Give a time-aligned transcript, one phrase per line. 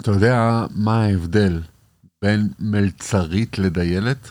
[0.00, 1.60] אתה יודע מה ההבדל
[2.22, 4.28] בין מלצרית לדיילת?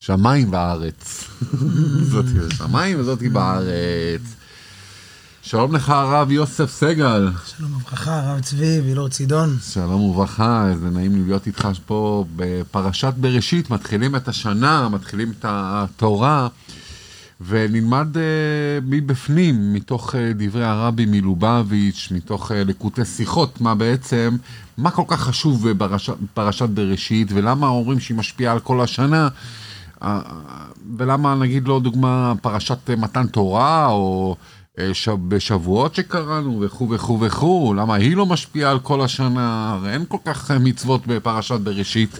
[0.00, 1.24] שמיים וארץ.
[2.10, 4.20] זאתי בשמיים וזאתי בארץ.
[5.42, 7.28] שלום לך הרב יוסף סגל.
[7.46, 9.56] שלום וברכה, הרב צבי וילור צידון.
[9.72, 16.48] שלום וברכה, איזה נעים להיות איתך פה בפרשת בראשית, מתחילים את השנה, מתחילים את התורה,
[17.40, 18.18] ונלמד uh,
[18.86, 24.36] מבפנים, מתוך uh, דברי הרבי מלובביץ', מתוך uh, לקוטי שיחות, מה בעצם,
[24.78, 29.28] מה כל כך חשוב בפרשת בראשית, ולמה אומרים שהיא משפיעה על כל השנה.
[30.98, 34.36] ולמה נגיד לו דוגמה פרשת מתן תורה או
[35.28, 40.16] בשבועות שקראנו וכו' וכו' וכו', למה היא לא משפיעה על כל השנה, הרי אין כל
[40.24, 42.18] כך מצוות בפרשת בראשית,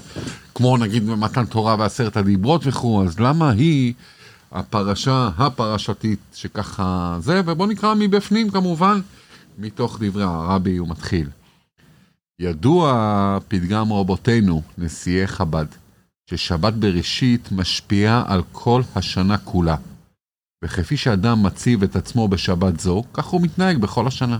[0.54, 3.94] כמו נגיד במתן תורה ועשרת הדיברות וכו', אז למה היא
[4.52, 9.00] הפרשה הפרשתית שככה זה, ובוא נקרא מבפנים כמובן,
[9.58, 11.28] מתוך דברי הרבי הוא מתחיל.
[12.40, 15.66] ידוע פתגם רבותינו, נשיאי חב"ד,
[16.30, 19.76] ששבת בראשית משפיעה על כל השנה כולה.
[20.64, 24.38] וכפי שאדם מציב את עצמו בשבת זו, כך הוא מתנהג בכל השנה.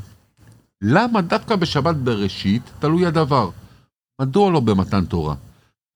[0.83, 3.51] למה דווקא בשבת בראשית תלוי הדבר?
[4.21, 5.35] מדוע לא במתן תורה?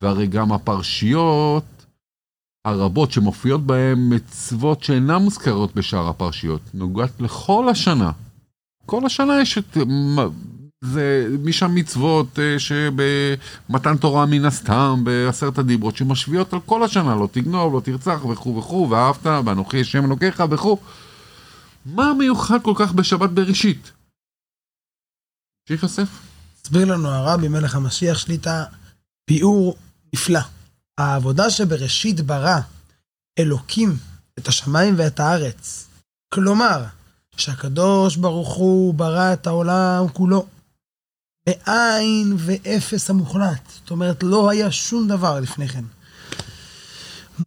[0.03, 1.65] והרי גם הפרשיות
[2.65, 8.11] הרבות שמופיעות בהן מצוות שאינן מוזכרות בשאר הפרשיות, נוגעת לכל השנה.
[8.87, 9.77] כל השנה יש את
[10.85, 17.29] זה משם מצוות אה, שבמתן תורה מן הסתם, בעשרת הדיברות, שמשביעות על כל השנה, לא
[17.33, 20.79] תגנוב, לא תרצח וכו' וכו', ואהבת, ואנוכי השם אלוקיך וכו'.
[21.87, 23.93] מה מיוחד כל כך בשבת בראשית?
[25.71, 26.09] יוסף.
[26.63, 28.65] הסביר לנו הרבי מלך המשיח שליטה
[29.31, 29.77] ביאור
[30.15, 30.41] נפלא.
[31.01, 32.61] העבודה שבראשית ברא
[33.39, 33.97] אלוקים
[34.39, 35.89] את השמיים ואת הארץ.
[36.35, 36.85] כלומר,
[37.37, 40.47] שהקדוש ברוך הוא ברא את העולם כולו.
[41.49, 43.73] מאין ואפס המוחלט.
[43.75, 45.85] זאת אומרת, לא היה שום דבר לפני כן.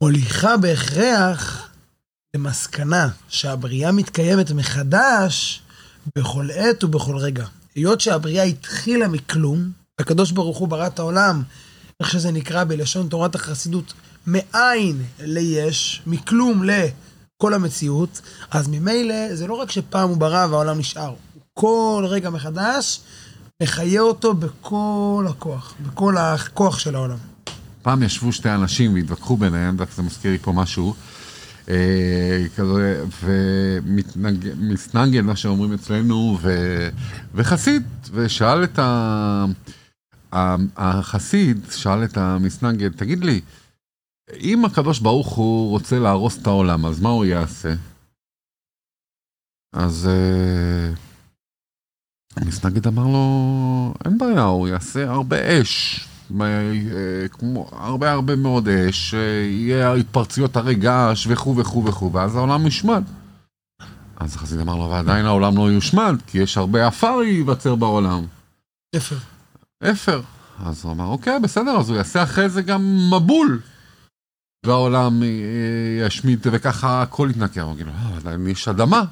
[0.01, 1.69] מוליכה בהכרח
[2.36, 5.61] למסקנה שהבריאה מתקיימת מחדש
[6.17, 7.45] בכל עת ובכל רגע.
[7.75, 11.43] היות שהבריאה התחילה מכלום, הקדוש ברוך הוא ברא את העולם,
[12.03, 13.93] איך שזה נקרא בלשון תורת החסידות,
[14.27, 18.21] מאין ליש, מכלום לכל המציאות,
[18.52, 21.13] אז ממילא זה לא רק שפעם הוא ברא והעולם נשאר,
[21.53, 22.99] כל רגע מחדש
[23.63, 27.17] מחיה אותו בכל הכוח, בכל הכוח של העולם.
[27.81, 30.95] פעם ישבו שתי אנשים והתווכחו ביניהם, דווקא זה מזכיר לי פה משהו,
[31.69, 36.49] אה, כזה, ומסנגל, מה שאומרים אצלנו, ו,
[37.36, 39.45] וחסיד, ושאל את ה...
[40.77, 43.42] החסיד, שאל את המסנגל, תגיד לי,
[44.39, 47.73] אם הקדוש ברוך הוא רוצה להרוס את העולם, אז מה הוא יעשה?
[49.73, 50.10] אז...
[50.11, 50.93] אה,
[52.36, 56.08] המסנגד אמר לו, אין בעיה, הוא יעשה הרבה אש.
[57.32, 63.04] כמו הרבה הרבה מאוד אש, יהיה התפרצויות הרי געש וכו' וכו' וכו', ואז העולם יושמד.
[64.16, 68.26] אז החסיד אמר לו, ועדיין העולם לא יושמד, כי יש הרבה עפר ייווצר בעולם.
[68.95, 69.33] אפר.
[69.92, 70.21] אפר.
[70.66, 73.61] אז הוא אמר, אוקיי, בסדר, אז הוא יעשה אחרי זה גם מבול.
[74.66, 75.21] והעולם
[75.99, 77.61] ישמיד, וככה הכל יתנקר.
[77.61, 79.04] הוא אומר, לא, עדיין יש אדמה.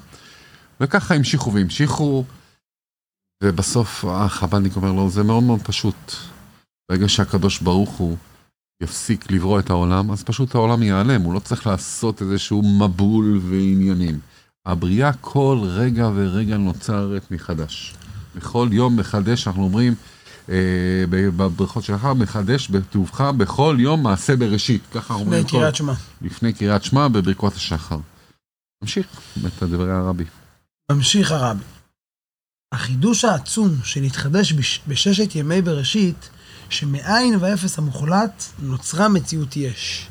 [0.80, 2.24] וככה המשיכו והמשיכו.
[3.44, 6.12] ובסוף החב"דניק אומר לו, זה מאוד מאוד פשוט.
[6.90, 8.16] ברגע שהקדוש ברוך הוא
[8.82, 14.18] יפסיק לברוא את העולם, אז פשוט העולם ייעלם, הוא לא צריך לעשות איזשהו מבול ועניינים.
[14.66, 17.94] הבריאה כל רגע ורגע נוצרת מחדש.
[18.36, 20.11] בכל יום מחדש, אנחנו אומרים, אה,
[21.10, 24.82] בברכות שלך, מחדש בטובך בכל יום מעשה בראשית.
[24.94, 25.44] ככה אומרים.
[25.44, 25.92] לפני קריאת שמע.
[26.22, 27.98] לפני קריאת שמע בברכות השחר.
[28.82, 29.06] נמשיך
[29.46, 30.24] את דברי הרבי.
[30.92, 31.64] ממשיך הרבי.
[32.74, 34.52] החידוש העצום שנתחדש
[34.88, 36.30] בששת ימי בראשית,
[36.70, 40.08] שמאין ואפס המוחלט נוצרה מציאות יש.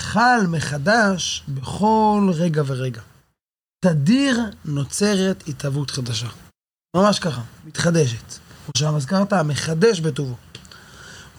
[0.00, 3.02] חל מחדש בכל רגע ורגע.
[3.84, 6.28] תדיר נוצרת התהוות חדשה.
[6.96, 8.47] ממש ככה, מתחדשת.
[8.68, 10.34] כמו שם הזכרת, מחדש בטובו.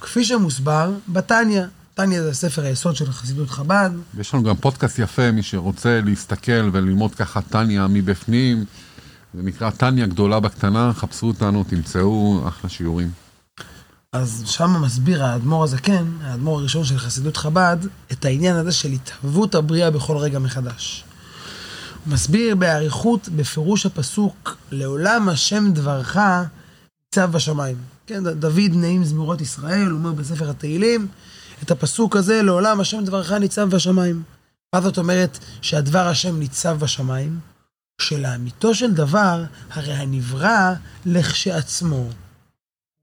[0.01, 1.63] כפי שמוסבר בתניא,
[1.93, 3.89] תניא זה ספר היסוד של חסידות חב"ד.
[4.17, 8.65] יש לנו גם פודקאסט יפה, מי שרוצה להסתכל וללמוד ככה תניא מבפנים.
[9.33, 13.11] זה נקרא טניה גדולה בקטנה, חפשו אותנו, תמצאו אחלה שיעורים.
[14.13, 17.77] אז שם מסביר האדמו"ר הזקן, האדמו"ר הראשון של חסידות חב"ד,
[18.11, 21.03] את העניין הזה של התהוות הבריאה בכל רגע מחדש.
[22.05, 26.17] הוא מסביר באריכות, בפירוש הפסוק, לעולם השם דברך
[27.15, 27.77] ניצב בשמיים.
[28.07, 31.07] כן, דוד נעים זמירות ישראל, אומר בספר התהילים,
[31.63, 34.23] את הפסוק הזה, לעולם השם דברך ניצב בשמיים.
[34.75, 37.39] מה זאת אומרת שהדבר השם ניצב בשמיים?
[38.01, 40.73] שלאמיתו של דבר, הרי הנברא
[41.05, 42.09] לכשעצמו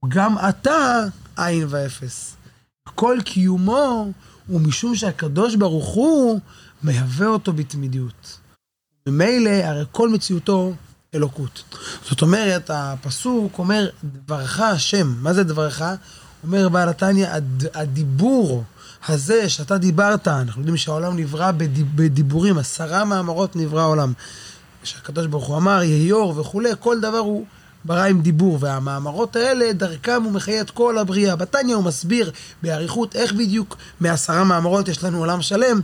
[0.08, 1.04] גם אתה
[1.36, 2.36] עין ואפס.
[2.94, 4.12] כל קיומו
[4.46, 6.40] הוא משום שהקדוש ברוך הוא
[6.82, 8.38] מהווה אותו בתמידיות.
[9.06, 10.74] ממילא הרי כל מציאותו
[11.14, 11.62] אלוקות.
[12.08, 15.14] זאת אומרת, הפסוק אומר, דברך השם.
[15.20, 15.82] מה זה דברך?
[16.44, 18.64] אומר בעל התניא, הד, הדיבור
[19.08, 24.12] הזה שאתה דיברת, אנחנו יודעים שהעולם נברא בדיב, בדיבורים, עשרה מאמרות נברא העולם.
[24.84, 27.46] שהקדוש ברוך הוא אמר, יהי אור וכולי, כל דבר הוא
[27.84, 31.36] ברא עם דיבור, והמאמרות האלה, דרכם הוא מחיה את כל הבריאה.
[31.36, 32.30] בתניא הוא מסביר
[32.62, 35.80] באריכות איך בדיוק מעשרה מאמרות יש לנו עולם שלם,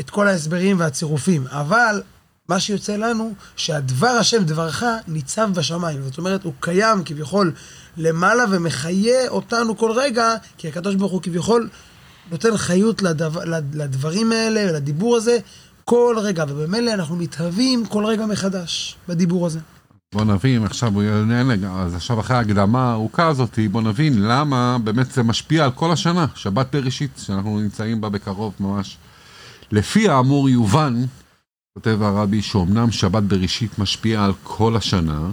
[0.00, 1.46] את כל ההסברים והצירופים.
[1.50, 2.02] אבל
[2.48, 6.02] מה שיוצא לנו, שהדבר השם, דברך, ניצב בשמיים.
[6.02, 7.52] זאת אומרת, הוא קיים כביכול
[7.96, 11.68] למעלה ומחיה אותנו כל רגע, כי הקדוש ברוך הוא כביכול
[12.30, 13.40] נותן חיות לדבר,
[13.74, 15.38] לדברים האלה, לדיבור הזה,
[15.84, 19.58] כל רגע, ובמילא אנחנו מתהווים כל רגע מחדש בדיבור הזה.
[20.14, 21.54] בוא נבין, עכשיו הוא יענה,
[21.84, 26.26] אז עכשיו אחרי ההקדמה הארוכה הזאת, בוא נבין למה באמת זה משפיע על כל השנה,
[26.34, 28.96] שבת בראשית, שאנחנו נמצאים בה בקרוב ממש.
[29.72, 31.04] לפי האמור יובן,
[31.78, 35.30] כותב הרבי, שאומנם שבת בראשית משפיע על כל השנה,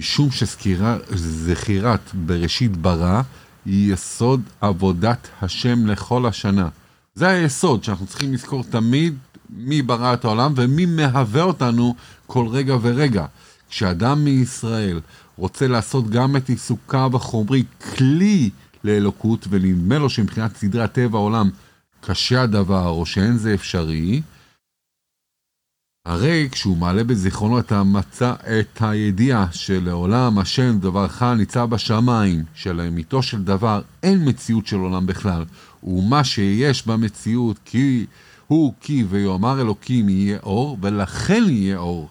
[0.00, 3.22] משום שזכירת בראשית ברא
[3.64, 6.68] היא יסוד עבודת השם לכל השנה.
[7.14, 9.14] זה היסוד שאנחנו צריכים לזכור תמיד
[9.50, 11.94] מי ברא את העולם ומי מהווה אותנו
[12.26, 13.26] כל רגע ורגע.
[13.70, 15.00] כשאדם מישראל
[15.36, 17.64] רוצה לעשות גם את עיסוקיו החומרי
[17.96, 18.50] כלי
[18.84, 21.50] לאלוקות, ונדמה לו שמבחינת סדרי הטבע העולם
[22.00, 24.22] קשה הדבר או שאין זה אפשרי,
[26.06, 33.44] הרי כשהוא מעלה בזיכרונו את המצע, את הידיעה שלעולם השם דברך ניצב בשמיים, שלאמיתו של
[33.44, 35.44] דבר אין מציאות של עולם בכלל,
[35.84, 38.06] ומה שיש במציאות כי
[38.46, 42.08] הוא כי ויאמר אלוקים יהיה אור, ולכן יהיה אור.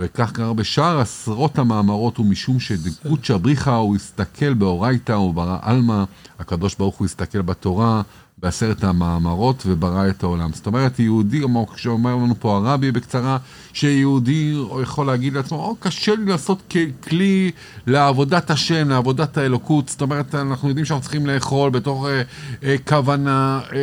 [0.00, 6.04] וכך קרה בשאר עשרות המאמרות, ומשום שדקות שבריחה הוא הסתכל באורייתא וברא עלמא,
[6.38, 8.02] הקדוש ברוך הוא הסתכל בתורה,
[8.38, 10.52] בעשרת המאמרות וברא את העולם.
[10.52, 13.38] זאת אומרת, יהודי, כמו שאומר לנו פה הרבי בקצרה,
[13.72, 17.50] שיהודי יכול להגיד לעצמו, או, קשה לי לעשות כלי
[17.86, 19.88] לעבודת השם, לעבודת האלוקות.
[19.88, 22.22] זאת אומרת, אנחנו יודעים שאנחנו צריכים לאכול בתור אה,
[22.64, 23.78] אה, כוונה אה,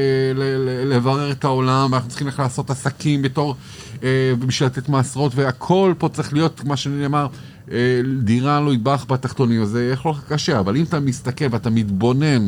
[0.86, 3.56] לברר את העולם, ואנחנו צריכים לעשות עסקים בתור,
[4.04, 7.28] אה, בשביל לתת מעשרות, והכל פה צריך להיות, מה שנאמר,
[7.72, 11.70] אה, דירה לא ידבח בתחתונים, אז זה יכול להיות קשה, אבל אם אתה מסתכל ואתה
[11.70, 12.48] מתבונן,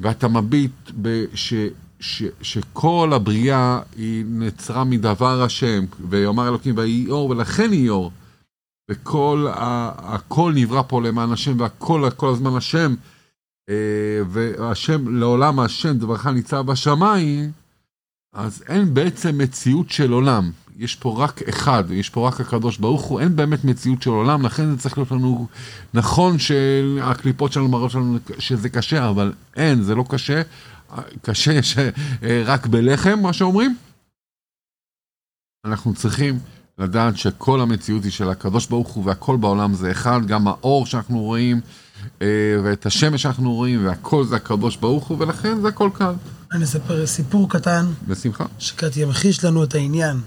[0.00, 0.90] ואתה מביט
[1.34, 1.54] ש,
[2.00, 8.12] ש, שכל הבריאה היא נצרה מדבר השם, ויאמר אלוקים ויהי אור, ולכן יהי אור.
[8.90, 12.94] וכל, ה, הכל נברא פה למען השם, והכל כל הזמן השם,
[13.68, 13.74] אה,
[14.28, 17.52] והשם, לעולם השם דברך ניצב בשמיים,
[18.32, 20.50] אז אין בעצם מציאות של עולם.
[20.78, 24.46] יש פה רק אחד, יש פה רק הקדוש ברוך הוא, אין באמת מציאות של עולם,
[24.46, 25.46] לכן זה צריך להיות לנו,
[25.94, 30.42] נכון שהקליפות שלנו מראות לנו שזה קשה, אבל אין, זה לא קשה,
[31.22, 31.76] קשה יש
[32.44, 33.76] רק בלחם, מה שאומרים.
[35.66, 36.38] אנחנו צריכים
[36.78, 41.20] לדעת שכל המציאות היא של הקדוש ברוך הוא והכל בעולם זה אחד, גם האור שאנחנו
[41.20, 41.60] רואים
[42.22, 42.26] אה,
[42.64, 46.12] ואת השמש שאנחנו רואים והכל זה הקדוש ברוך הוא ולכן זה הכל קל.
[46.52, 47.86] אני אספר סיפור קטן.
[48.08, 48.44] בשמחה.
[48.58, 50.20] שקצת ימחיש לנו את העניין.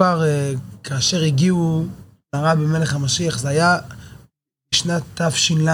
[0.00, 0.52] מסופר אה,
[0.84, 1.86] כאשר הגיעו
[2.34, 3.78] לרבי מלך המשיח, זה היה
[4.72, 5.68] בשנת תש"ל,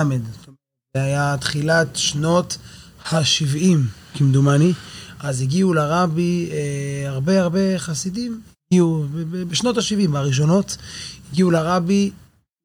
[0.97, 2.59] זה היה תחילת שנות
[3.05, 3.77] ה-70,
[4.15, 4.73] כמדומני,
[5.21, 9.07] אז הגיעו לרבי אה, הרבה הרבה חסידים, הגיעו
[9.49, 10.77] בשנות ה-70 הראשונות,
[11.33, 12.11] הגיעו לרבי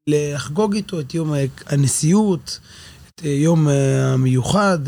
[0.10, 1.34] לחגוג איתו את יום
[1.66, 2.60] הנשיאות,
[3.08, 4.80] את יום אה, המיוחד,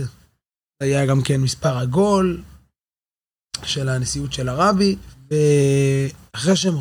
[0.82, 2.42] היה גם כן מספר עגול
[3.64, 4.96] של הנשיאות של הרבי,
[5.30, 6.76] ואחרי שהם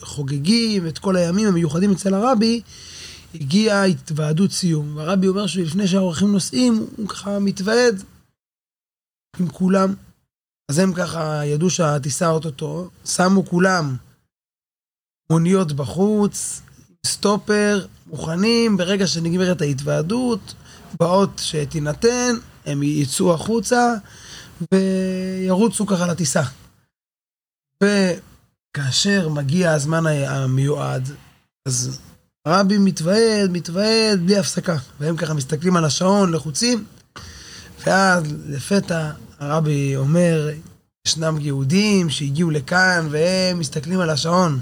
[0.00, 2.60] חוגגים את כל הימים המיוחדים אצל הרבי,
[3.34, 4.96] הגיעה התוועדות סיום.
[4.96, 8.02] והרבי אומר שלפני שהאורחים נוסעים, הוא ככה מתוועד
[9.40, 9.94] עם כולם.
[10.70, 13.96] אז הם ככה ידעו שהטיסה אוטוטו, שמו כולם
[15.30, 16.62] מוניות בחוץ,
[17.06, 20.54] סטופר, מוכנים, ברגע שנגמרת ההתוועדות,
[21.00, 23.94] באות שתינתן, הם יצאו החוצה
[24.74, 26.42] וירוצו ככה לטיסה.
[27.82, 31.10] וכאשר מגיע הזמן המיועד,
[31.66, 32.00] אז
[32.46, 34.76] הרבי מתוועד, מתוועד בלי הפסקה.
[35.00, 36.84] והם ככה מסתכלים על השעון, לחוצים,
[37.86, 40.50] ואז לפתע הרבי אומר,
[41.06, 44.60] ישנם יהודים שהגיעו לכאן והם מסתכלים על השעון.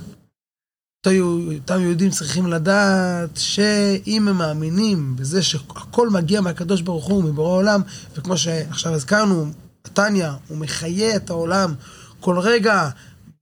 [1.06, 7.80] אותם יהודים צריכים לדעת שאם הם מאמינים בזה שהכל מגיע מהקדוש ברוך הוא, מבורא העולם,
[8.16, 9.52] וכמו שעכשיו הזכרנו,
[9.87, 11.75] נתניה, הוא מחיה את העולם
[12.20, 12.88] כל רגע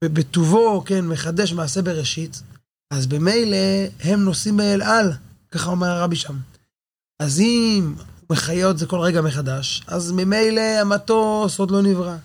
[0.04, 2.42] בטובו, כן, מחדש מעשה בראשית,
[2.90, 3.56] אז במילא
[4.00, 5.12] הם נושאים באל על.
[5.50, 6.36] ככה אומר הרבי שם.
[7.20, 12.16] אז אם הוא מחיה את זה כל רגע מחדש, אז ממילא המטוס עוד לא נברא.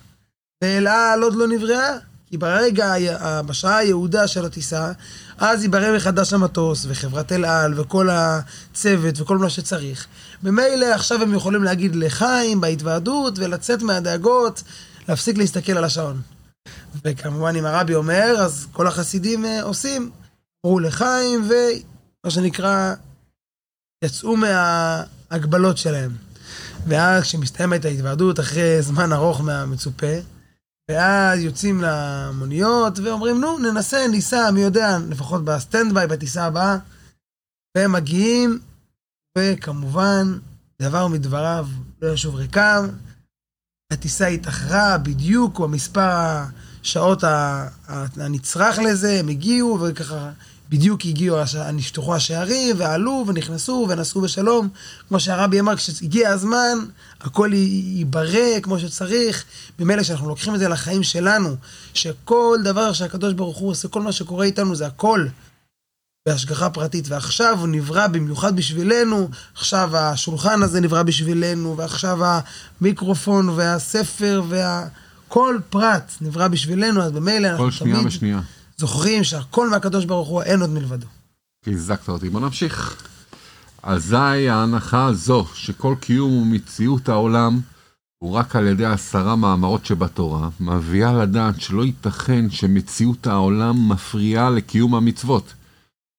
[0.62, 2.94] ואל על עוד לא נבראה, כי ברגע,
[3.46, 4.92] בשעה היהודה של הטיסה,
[5.38, 10.06] אז ייברא מחדש המטוס, וחברת אל על, וכל הצוות, וכל מה שצריך.
[10.42, 14.62] ממילא עכשיו הם יכולים להגיד לחיים בהתוועדות, ולצאת מהדאגות,
[15.08, 16.20] להפסיק להסתכל על השעון.
[17.04, 20.10] וכמובן, אם הרבי אומר, אז כל החסידים אה, עושים,
[20.66, 22.94] אמרו לחיים, ומה שנקרא,
[24.04, 26.10] יצאו מההגבלות שלהם.
[26.86, 30.16] ואז כשמסתיימת ההתוועדות, אחרי זמן ארוך מהמצופה,
[30.90, 36.76] ואז יוצאים למוניות ואומרים, נו, ננסה, ניסע, מי יודע, לפחות ב-standby, בטיסה הבאה.
[37.76, 38.58] והם מגיעים,
[39.38, 40.38] וכמובן,
[40.82, 41.66] דבר מדבריו
[42.02, 42.88] לא ישוב ריקם.
[43.92, 46.40] הטיסה התאחרה בדיוק במספר
[46.82, 47.24] השעות
[48.16, 50.30] הנצרך לזה, הם הגיעו, וככה
[50.70, 51.36] בדיוק הגיעו,
[51.72, 54.68] נפתחו השערים, ועלו, ונכנסו, ונסעו בשלום.
[55.08, 56.78] כמו שהרבי אמר, כשהגיע הזמן,
[57.20, 59.44] הכל ייברא כמו שצריך.
[59.78, 61.56] ממילא שאנחנו לוקחים את זה לחיים שלנו,
[61.94, 65.26] שכל דבר שהקדוש ברוך הוא עושה, כל מה שקורה איתנו זה הכל
[66.28, 67.08] בהשגחה פרטית.
[67.08, 72.18] ועכשיו הוא נברא במיוחד בשבילנו, עכשיו השולחן הזה נברא בשבילנו, ועכשיו
[72.80, 74.86] המיקרופון והספר וה...
[75.28, 77.72] כל פרט נברא בשבילנו, אז ממילא אנחנו תמיד...
[77.72, 78.40] שנייה ושנייה.
[78.76, 81.06] זוכרים שהכל מהקדוש ברוך הוא, אין עוד מלבדו.
[81.64, 82.96] חיזקת אותי, בוא נמשיך.
[83.82, 87.60] אזי ההנחה הזו שכל קיום ומציאות העולם
[88.18, 94.94] הוא רק על ידי עשרה מאמרות שבתורה, מביאה לדעת שלא ייתכן שמציאות העולם מפריעה לקיום
[94.94, 95.52] המצוות.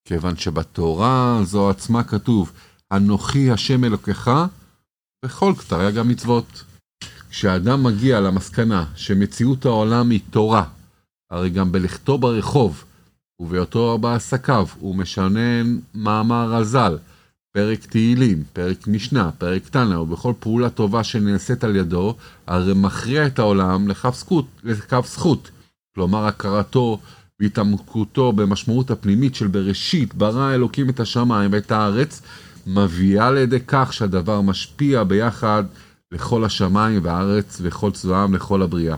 [0.05, 2.51] כיוון שבתורה זו עצמה כתוב,
[2.91, 4.31] אנוכי השם אלוקיך,
[5.25, 6.63] בכל כתריי המצוות.
[7.29, 10.63] כשאדם מגיע למסקנה שמציאות העולם היא תורה,
[11.31, 12.83] הרי גם בלכתו ברחוב
[13.39, 16.97] ובהיותו בעסקיו הוא משנן מאמר רז"ל,
[17.51, 22.15] פרק תהילים, פרק משנה, פרק תנא, ובכל פעולה טובה שנעשית על ידו,
[22.47, 25.51] הרי מכריע את העולם לכף זכות, לכף זכות.
[25.95, 26.99] כלומר, הכרתו
[27.43, 32.21] והתעמקותו במשמעות הפנימית של בראשית, ברא אלוקים את השמיים ואת הארץ,
[32.67, 35.63] מביאה לידי כך שהדבר משפיע ביחד
[36.11, 38.95] לכל השמיים והארץ וכל צבאם לכל הבריאה.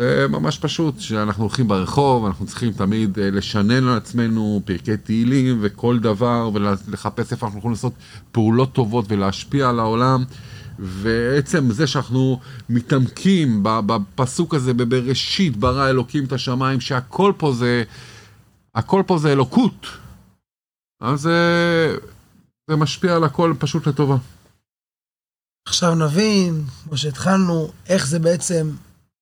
[0.00, 5.58] זה ממש פשוט, שאנחנו הולכים ברחוב, אנחנו צריכים תמיד אה, לשנן על עצמנו פרקי תהילים
[5.62, 7.92] וכל דבר, ולחפש איפה אנחנו יכולים לעשות
[8.32, 10.24] פעולות טובות ולהשפיע על העולם.
[10.80, 17.82] ועצם זה שאנחנו מתעמקים בפסוק הזה, בבראשית ברא אלוקים את השמיים, שהכל פה זה,
[18.74, 19.86] הכל פה זה אלוקות.
[21.00, 21.96] אז זה,
[22.76, 24.16] משפיע על הכל פשוט לטובה.
[25.68, 28.70] עכשיו נבין, כמו שהתחלנו, איך זה בעצם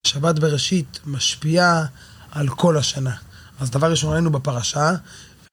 [0.06, 1.84] שבת בראשית משפיעה
[2.30, 3.16] על כל השנה.
[3.60, 4.90] אז דבר ראשון ראינו בפרשה,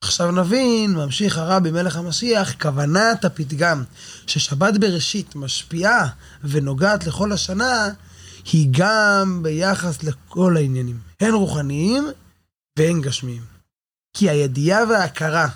[0.06, 3.84] עכשיו נבין, ממשיך הרבי מלך המשיח, כוונת הפתגם
[4.28, 6.08] ששבת בראשית משפיעה
[6.44, 7.90] ונוגעת לכל השנה,
[8.52, 12.08] היא גם ביחס לכל העניינים, הן רוחניים
[12.80, 13.42] והן גשמיים.
[14.18, 15.48] כי הידיעה וההכרה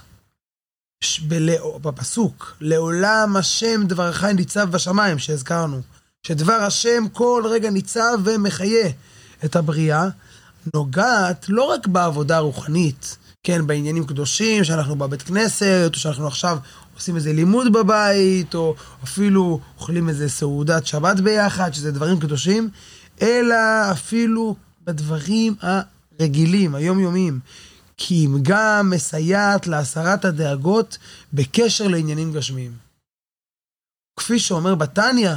[1.81, 5.81] בפסוק, לעולם השם דברך ניצב בשמיים, שהזכרנו,
[6.23, 8.89] שדבר השם כל רגע ניצב ומחיה
[9.45, 10.09] את הבריאה,
[10.73, 16.57] נוגעת לא רק בעבודה הרוחנית, כן, בעניינים קדושים, שאנחנו בבית כנסת, או שאנחנו עכשיו
[16.95, 22.69] עושים איזה לימוד בבית, או אפילו אוכלים איזה סעודת שבת ביחד, שזה דברים קדושים,
[23.21, 23.55] אלא
[23.91, 27.39] אפילו בדברים הרגילים, היומיומיים.
[27.97, 30.97] כי אם גם מסייעת להסרת הדאגות
[31.33, 32.71] בקשר לעניינים גשמיים.
[34.19, 35.31] כפי שאומר בתניא,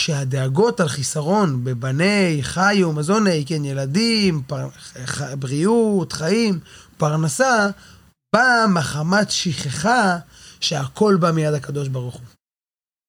[0.00, 4.68] שהדאגות על חיסרון בבני, חיו, ומזוני, כן, ילדים, פר...
[5.38, 6.60] בריאות, חיים,
[6.96, 7.68] פרנסה,
[8.34, 10.18] באה מחמת שכחה
[10.60, 12.22] שהכל בא מיד הקדוש ברוך הוא.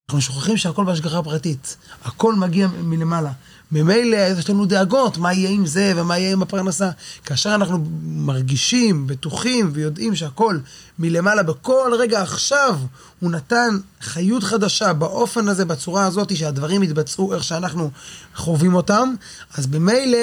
[0.10, 3.32] אנחנו שוכחים שהכל בהשגחה פרטית, הכל מגיע מלמעלה.
[3.72, 6.90] ממילא יש לנו דאגות, מה יהיה עם זה ומה יהיה עם הפרנסה.
[7.26, 10.58] כאשר אנחנו מרגישים, בטוחים ויודעים שהכל
[11.00, 12.80] מלמעלה בכל רגע עכשיו,
[13.20, 17.90] הוא נתן חיות חדשה באופן הזה, בצורה הזאת, שהדברים יתבצעו איך שאנחנו
[18.36, 19.14] חווים אותם,
[19.58, 20.18] אז ממילא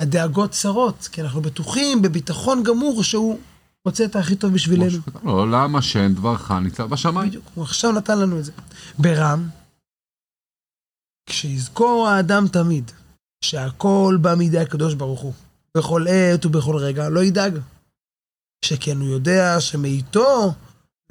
[0.00, 3.38] הדאגות צרות, כי אנחנו בטוחים בביטחון גמור שהוא
[3.84, 4.98] רוצה את הכי טוב בשבילנו.
[5.24, 7.28] לא, למה שאין דברך ניצב בשמיים?
[7.28, 8.52] בדיוק, הוא עכשיו נתן לנו את זה.
[8.98, 9.48] ברם,
[11.32, 12.90] כשיזכור האדם תמיד
[13.44, 15.32] שהכל בא מידי הקדוש ברוך הוא,
[15.76, 17.58] בכל עת ובכל רגע, לא ידאג.
[18.64, 20.54] שכן הוא יודע שמאיתו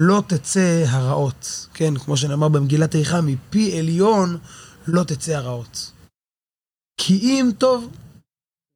[0.00, 1.66] לא תצא הרעות.
[1.74, 4.38] כן, כמו שנאמר במגילת איכה, מפי עליון
[4.86, 5.92] לא תצא הרעות.
[7.00, 7.90] כי אם טוב,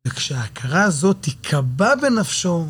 [0.06, 2.66] וכשההכרה הזאת תיקבע בנפשו,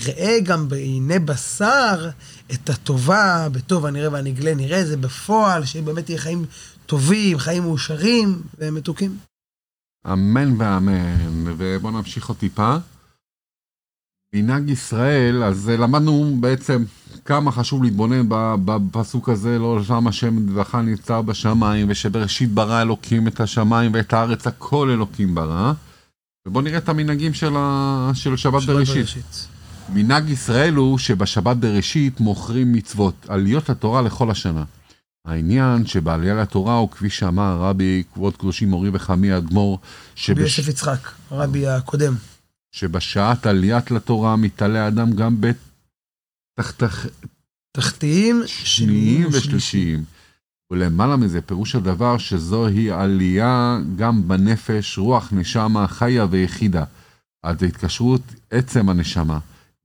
[0.00, 2.10] ראה גם בעיני בשר
[2.52, 6.46] את הטובה, בטוב הנראה והנגלה נראה, זה בפועל, שבאמת יהיה חיים
[6.90, 9.16] טובים, חיים מאושרים ומתוקים.
[10.12, 11.44] אמן ואמן.
[11.58, 12.76] ובואו נמשיך עוד טיפה.
[14.34, 16.84] מנהג ישראל, אז למדנו בעצם
[17.24, 18.26] כמה חשוב להתבונן
[18.64, 24.46] בפסוק הזה, לא שם השם דברך נמצא בשמיים, ושבראשית ברא אלוקים את השמיים ואת הארץ,
[24.46, 25.72] הכל אלוקים ברא.
[26.46, 28.10] ובואו נראה את המנהגים של, ה...
[28.14, 28.96] של שבת, שבת בראשית.
[28.96, 29.48] בראשית.
[29.88, 34.64] מנהג ישראל הוא שבשבת בראשית מוכרים מצוות, עליות לתורה לכל השנה.
[35.30, 39.78] העניין שבעלייה לתורה הוא כפי שאמר רבי כבוד קדושים מורי וחמי האדמו"ר
[40.14, 40.30] שבש...
[40.30, 42.14] רבי יוסף יצחק, רבי הקודם.
[42.72, 47.06] שבשעת עליית לתורה מתעלה אדם גם בתחתך...
[47.72, 50.04] תחתיים, שניים ושלישיים.
[50.72, 56.84] ולמעלה מזה, פירוש הדבר שזוהי עלייה גם בנפש, רוח, נשמה, חיה ויחידה.
[57.42, 59.38] עד התקשרות עצם הנשמה,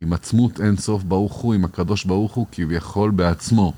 [0.04, 3.74] עם עצמות אין סוף ברוך הוא, עם הקדוש ברוך הוא, כביכול בעצמו.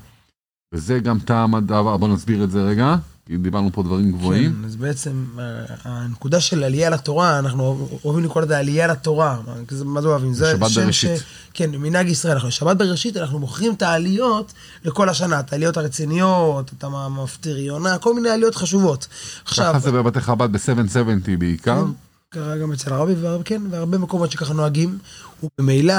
[0.72, 2.96] וזה גם טעם הדבר, בוא נסביר את זה רגע.
[3.28, 4.52] כי דיברנו פה דברים גבוהים.
[4.60, 5.42] כן, אז בעצם אה,
[5.84, 9.38] הנקודה של עלייה לתורה, אנחנו אוהבים לקרוא לזה עלייה לתורה.
[9.84, 10.34] מה זה אוהבים?
[10.34, 11.18] זה שבת בראשית.
[11.18, 11.22] ש...
[11.54, 12.32] כן, מנהג ישראל.
[12.32, 14.52] אנחנו שבת בראשית, אנחנו מוכרים את העליות
[14.84, 19.06] לכל השנה, את העליות הרציניות, את המפטיר יונה, כל מיני עליות חשובות.
[19.44, 19.66] עכשיו...
[19.70, 21.84] ככה זה בבתי חב"ד ב-770 בעיקר.
[21.84, 21.90] כן,
[22.40, 24.98] קרה גם אצל הרבי, כן, והרבה מקומות שככה נוהגים.
[25.58, 25.94] וממילא...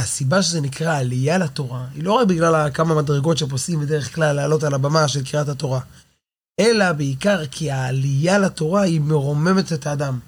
[0.00, 4.64] הסיבה שזה נקרא עלייה לתורה, היא לא רק בגלל כמה מדרגות שפוסעים בדרך כלל לעלות
[4.64, 5.80] על הבמה של קריאת התורה,
[6.60, 10.18] אלא בעיקר כי העלייה לתורה היא מרוממת את האדם.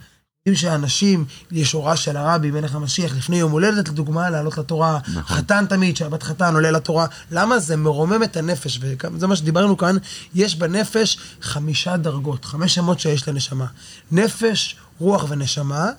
[0.47, 5.23] יודעים שאנשים, יש הוראה של הרבי מלך המשיח לפני יום הולדת לדוגמה, לעלות לתורה, נכון.
[5.23, 8.79] חתן תמיד, שבת חתן עולה לתורה, למה זה מרומם את הנפש,
[9.13, 9.97] וזה מה שדיברנו כאן,
[10.35, 13.67] יש בנפש חמישה דרגות, חמש שמות שיש לנשמה,
[14.13, 15.91] נפש, רוח ונשמה,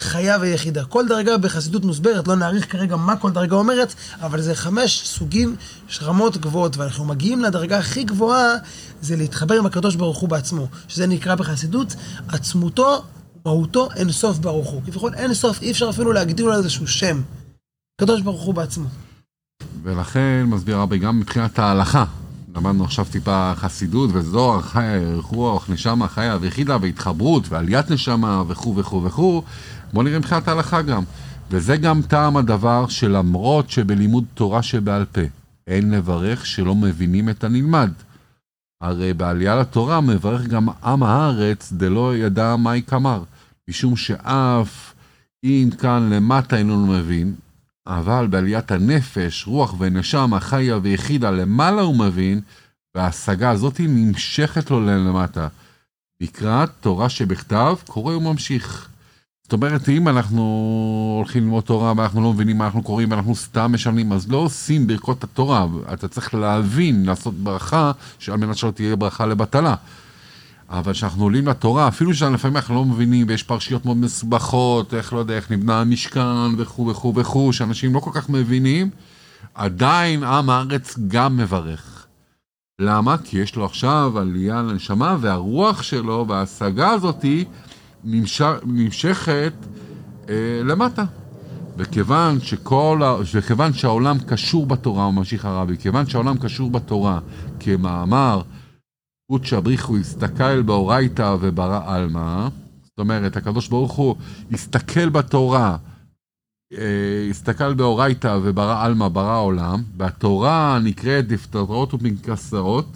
[0.00, 0.84] חיה ויחידה.
[0.84, 5.56] כל דרגה בחסידות מוסברת, לא נעריך כרגע מה כל דרגה אומרת, אבל זה חמש סוגים,
[6.02, 8.54] רמות גבוהות, ואנחנו מגיעים לדרגה הכי גבוהה,
[9.00, 11.94] זה להתחבר עם הקדוש ברוך הוא בעצמו, שזה נקרא בחסידות
[12.28, 13.02] עצמותו,
[13.44, 14.82] מהותו אין סוף ברוך הוא.
[14.86, 17.22] כביכול אין סוף, אי אפשר אפילו להגדיר לו איזשהו שם.
[18.00, 18.88] הקדוש ברוך הוא בעצמו.
[19.82, 22.04] ולכן מסביר רבי גם מבחינת ההלכה.
[22.56, 29.04] למדנו עכשיו טיפה חסידות וזוהר, חיה, רוח, נשמה, חיה ויחידה והתחברות ועליית נשמה וכו' וכו'
[29.04, 29.42] וכו'.
[29.92, 31.02] בואו נראה מבחינת ההלכה גם.
[31.50, 35.20] וזה גם טעם הדבר שלמרות שבלימוד תורה שבעל פה
[35.66, 37.90] אין לברך שלא מבינים את הנלמד.
[38.80, 43.22] הרי בעלייה לתורה מברך גם עם הארץ דלא ידע מהי כמר.
[43.68, 44.94] משום שאף
[45.44, 47.34] אם כאן למטה איננו מבין,
[47.86, 52.40] אבל בעליית הנפש, רוח ונשמה, חיה ויחידה למעלה הוא מבין,
[52.94, 55.48] וההשגה הזאת נמשכת לו למטה.
[56.20, 58.88] לקראת תורה שבכתב, קורא וממשיך.
[59.42, 60.42] זאת אומרת, אם אנחנו
[61.18, 64.86] הולכים ללמוד תורה ואנחנו לא מבינים מה אנחנו קוראים ואנחנו סתם משלמים, אז לא עושים
[64.86, 65.66] ברכות התורה.
[65.92, 67.92] אתה צריך להבין, לעשות ברכה,
[68.28, 69.74] על מנת שלא תהיה ברכה לבטלה.
[70.70, 75.18] אבל כשאנחנו עולים לתורה, אפילו שלפעמים אנחנו לא מבינים, ויש פרשיות מאוד מסובכות, איך לא
[75.18, 78.90] יודע, איך נבנה המשכן וכו' וכו' וכו', שאנשים לא כל כך מבינים,
[79.54, 82.06] עדיין עם הארץ גם מברך.
[82.80, 83.16] למה?
[83.18, 87.44] כי יש לו עכשיו עלייה לנשמה, והרוח שלו וההשגה הזאתי
[88.64, 89.52] נמשכת
[90.28, 91.04] אה, למטה.
[91.76, 93.00] וכיוון שכל,
[93.34, 97.18] וכיוון שהעולם קשור בתורה, ממשיך הרבי, כיוון שהעולם קשור בתורה
[97.60, 98.42] כמאמר,
[99.32, 102.48] קודשא בריחו הסתכל באורייתא וברא עלמא,
[102.84, 104.16] זאת אומרת, הקדוש ברוך הוא
[104.52, 105.76] הסתכל בתורה,
[106.72, 112.86] אה, הסתכל באורייתא וברא עלמא, ברא עולם, והתורה נקראת דפתרות ופנקסאות,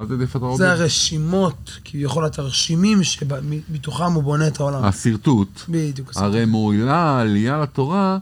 [0.00, 0.56] מה זה דפתרות?
[0.56, 4.84] זה הרשימות, כביכול התרשימים שמתוכם הוא בונה את העולם.
[4.84, 5.60] השרטוט.
[5.68, 6.12] בדיוק.
[6.16, 8.18] הרי מועילה עלייה לתורה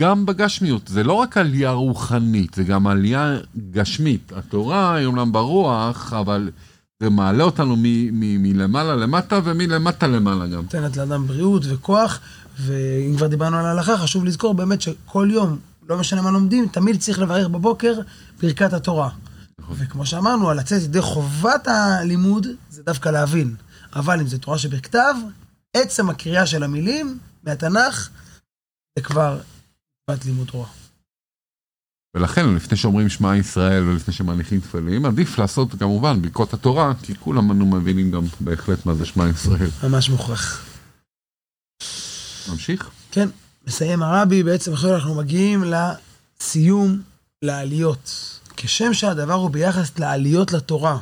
[0.00, 0.88] גם בגשמיות.
[0.88, 3.38] זה לא רק עלייה רוחנית, זה גם עלייה
[3.70, 4.32] גשמית.
[4.32, 6.50] התורה היא אומנם ברוח, אבל
[7.00, 7.76] זה מעלה אותנו
[8.12, 10.62] מלמעלה למטה ומלמטה למעלה גם.
[10.62, 12.20] נותנת לאדם בריאות וכוח,
[12.58, 15.58] ואם כבר דיברנו על ההלכה, חשוב לזכור באמת שכל יום,
[15.88, 17.94] לא משנה מה לומדים, תמיד צריך לברך בבוקר
[18.42, 19.10] ברכת התורה.
[19.60, 19.76] נכון.
[19.78, 23.54] וכמו שאמרנו, על לצאת ידי חובת הלימוד, זה דווקא להבין.
[23.96, 25.14] אבל אם זה תורה שבכתב,
[25.76, 28.08] עצם הקריאה של המילים מהתנ"ך,
[28.98, 29.40] זה כבר
[30.10, 30.66] חובת לימוד תורה.
[32.14, 37.50] ולכן לפני שאומרים שמע ישראל ולפני שמניחים תפלים, עדיף לעשות כמובן ברכות התורה, כי כולם
[37.50, 39.68] אנו מבינים גם בהחלט מה זה שמע ישראל.
[39.82, 40.64] ממש מוכרח.
[42.50, 42.90] נמשיך?
[43.10, 43.28] כן,
[43.66, 47.00] מסיים הרבי, בעצם עכשיו אנחנו מגיעים לסיום,
[47.42, 48.40] לעליות.
[48.56, 50.98] כשם שהדבר הוא ביחס לעליות לתורה,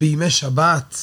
[0.00, 0.96] בימי שבת,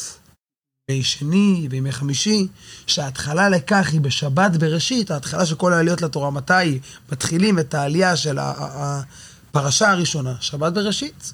[0.88, 2.48] בימי שני וימי חמישי,
[2.88, 6.80] שההתחלה לכך היא בשבת בראשית, ההתחלה של כל העליות לתורה, מתי
[7.12, 11.34] מתחילים את העלייה של הפרשה הראשונה, שבת בראשית.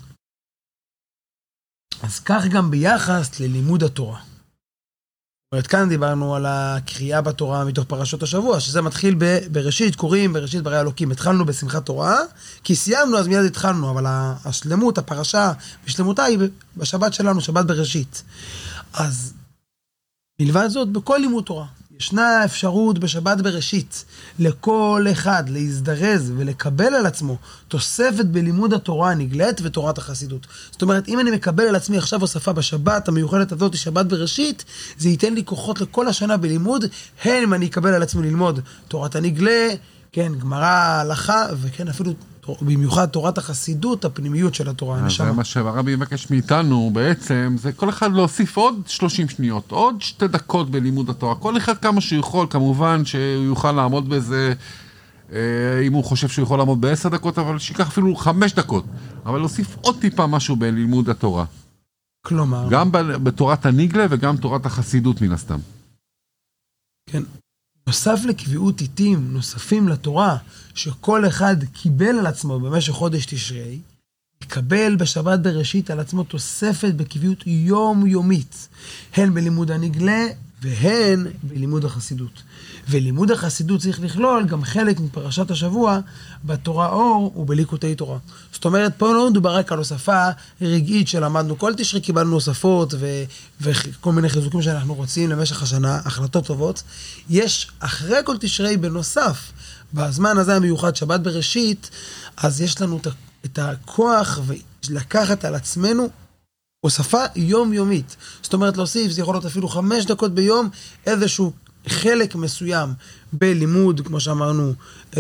[2.04, 4.20] אז כך גם ביחס ללימוד התורה.
[4.20, 9.16] זאת אומרת, כאן דיברנו על הקריאה בתורה מתוך פרשות השבוע, שזה מתחיל
[9.52, 11.12] בראשית, קוראים בראשית ברי אלוקים.
[11.12, 12.18] התחלנו בשמחת תורה,
[12.64, 14.04] כי סיימנו אז מיד התחלנו, אבל
[14.46, 15.52] השלמות, הפרשה
[15.86, 16.40] בשלמותה היא
[16.78, 18.24] בשבת שלנו, שבת בראשית.
[18.94, 19.34] אז
[20.42, 21.66] מלבד זאת, בכל לימוד תורה,
[22.00, 24.06] ישנה אפשרות בשבת בראשית
[24.40, 30.48] לכל אחד להזדרז ולקבל על עצמו תוספת בלימוד התורה הנגלית ותורת החסידות.
[30.72, 34.66] זאת אומרת, אם אני מקבל על עצמי עכשיו הוספה בשבת המיוחדת הזאת, שבת בראשית,
[34.98, 36.86] זה ייתן לי כוחות לכל השנה בלימוד,
[37.24, 39.68] הן אם אני אקבל על עצמי ללמוד תורת הנגלה,
[40.12, 42.14] כן, גמרא, הלכה, וכן אפילו
[42.62, 45.26] במיוחד תורת החסידות, הפנימיות של התורה, הנשמה.
[45.26, 50.28] זה מה שהרבי מבקש מאיתנו בעצם, זה כל אחד להוסיף עוד 30 שניות, עוד שתי
[50.28, 54.54] דקות בלימוד התורה, כל אחד כמה שהוא יכול, כמובן שהוא יוכל לעמוד בזה,
[55.32, 58.86] אה, אם הוא חושב שהוא יכול לעמוד בעשר דקות, אבל שיקח אפילו חמש דקות,
[59.26, 61.46] אבל להוסיף עוד טיפה משהו בלימוד התורה.
[62.26, 62.68] כלומר?
[62.70, 62.90] גם
[63.24, 65.60] בתורת הניגלה וגם תורת החסידות מן הסתם.
[67.10, 67.24] כן,
[67.88, 70.38] נוסף לקביעות עיתים נוספים לתורה,
[70.76, 73.80] שכל אחד קיבל על עצמו במשך חודש תשרי,
[74.44, 78.68] יקבל בשבת בראשית על עצמו תוספת בקביעות יומיומית,
[79.14, 80.28] הן בלימוד הנגלה
[80.62, 82.42] והן בלימוד החסידות.
[82.90, 86.00] ולימוד החסידות צריך לכלול גם חלק מפרשת השבוע
[86.46, 88.18] בתורה אור ובליקוטי תורה.
[88.54, 90.30] זאת אומרת, פה לא מדובר רק על הוספה
[90.62, 93.24] רגעית שלמדנו כל תשרי, קיבלנו הוספות ו-
[93.62, 96.84] וכל מיני חיזוקים שאנחנו רוצים למשך השנה, החלטות טובות.
[97.30, 99.52] יש אחרי כל תשרי בנוסף,
[99.94, 101.90] בזמן הזה המיוחד, שבת בראשית,
[102.38, 103.00] אז יש לנו
[103.46, 104.40] את הכוח
[104.90, 106.10] לקחת על עצמנו
[106.82, 108.16] הוספה יומיומית.
[108.42, 110.70] זאת אומרת, להוסיף, זה יכול להיות אפילו חמש דקות ביום,
[111.06, 111.52] איזשהו
[111.88, 112.94] חלק מסוים
[113.34, 114.74] בלימוד, כמו שאמרנו,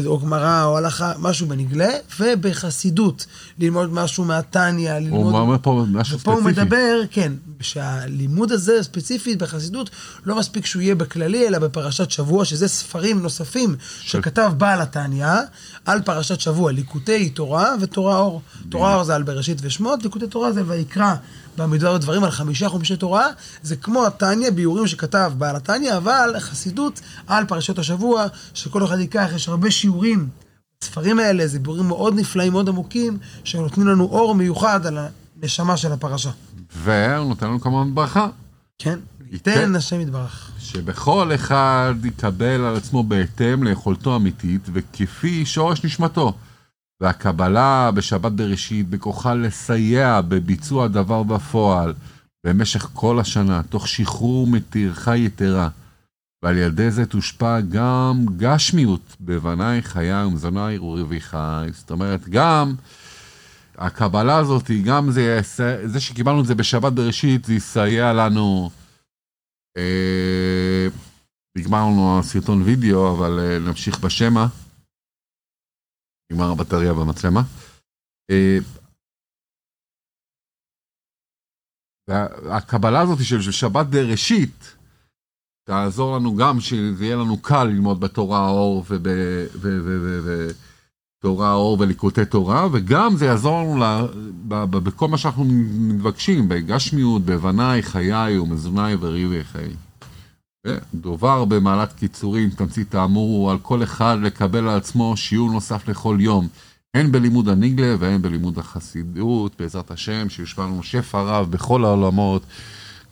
[0.05, 3.25] או גמרא או הלכה, משהו בנגלה, ובחסידות,
[3.59, 5.33] ללמוד משהו מהתניא, ללמוד...
[5.33, 6.29] הוא אומר פה משהו ספציפי.
[6.29, 9.89] ופה הוא מדבר, כן, שהלימוד הזה ספציפית בחסידות,
[10.25, 14.11] לא מספיק שהוא יהיה בכללי, אלא בפרשת שבוע, שזה ספרים נוספים ש...
[14.11, 15.27] שכתב בעל התניא,
[15.85, 18.41] על פרשת שבוע, ליקוטי תורה ותורה אור.
[18.69, 21.15] תורה אור זה על בראשית ושמות, ליקוטי תורה זה ויקרא.
[21.57, 23.27] במדבר דברים על חמישה חומשי תורה,
[23.63, 29.29] זה כמו התניא, ביורים שכתב בעל התניא, אבל חסידות על פרשת השבוע, שכל אחד ייקח,
[29.35, 30.29] יש הרבה שיעורים.
[30.83, 34.97] הספרים האלה זה ביאורים מאוד נפלאים, מאוד עמוקים, שנותנים לנו אור מיוחד על
[35.41, 36.31] הנשמה של הפרשה.
[36.75, 38.27] והוא נותן לנו כמובן ברכה.
[38.77, 38.99] כן,
[39.31, 40.51] ייתן השם יתברך.
[40.59, 46.33] שבכל אחד יקבל על עצמו בהתאם ליכולתו האמיתית וכפי שורש נשמתו.
[47.01, 51.93] והקבלה בשבת בראשית בכוחה לסייע בביצוע דבר בפועל
[52.45, 55.69] במשך כל השנה, תוך שחרור מטרחה יתרה.
[56.43, 61.67] ועל ידי זה תושפע גם גשמיות בבניי חיי ומזוני ורוויחי.
[61.71, 62.75] זאת אומרת, גם
[63.77, 65.39] הקבלה הזאת, גם זה,
[65.85, 68.69] זה שקיבלנו את זה בשבת בראשית, זה יסייע לנו.
[69.77, 70.87] אה,
[71.57, 74.45] נגמר לנו הסרטון וידאו, אבל אה, נמשיך בשמע.
[76.31, 77.41] נגמר הבטריה במצלמה.
[78.31, 78.57] אה,
[82.07, 84.75] והקבלה הזאת של שבת בראשית,
[85.67, 88.85] תעזור לנו גם שזה יהיה לנו קל ללמוד בתורה האור
[91.19, 94.07] ובתורה האור וליקוטי תורה, וגם זה יעזור לנו
[94.69, 95.43] בכל מה שאנחנו
[95.79, 99.75] מבקשים, בגשמיות, בבניי, חיי ומזוני וריבי חיי.
[100.93, 106.47] דובר במעלת קיצורים, תמצית האמור על כל אחד לקבל על עצמו שיעור נוסף לכל יום,
[106.93, 112.41] הן בלימוד הניגלה והן בלימוד החסידות, בעזרת השם, שיושפע לנו שפע רב בכל העולמות,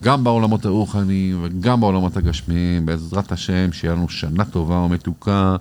[0.04, 5.56] גם בעולמות הרוחניים וגם בעולמות הגשמיים, בעזרת השם, שיהיה לנו שנה טובה ומתוקה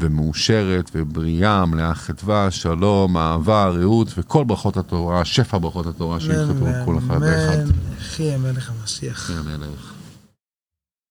[0.00, 6.98] ומאושרת ובריאה, מלאה חדווה, שלום, אהבה, רעות וכל ברכות התורה, שפע ברכות התורה שינחתו כל
[6.98, 7.58] אחד ואחד.
[7.58, 9.30] אמן, אחי המלך המשיח.
[9.30, 9.93] המלך.